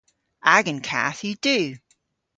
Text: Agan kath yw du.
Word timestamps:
Agan 0.55 0.79
kath 0.89 1.21
yw 1.27 1.35
du. 1.45 1.57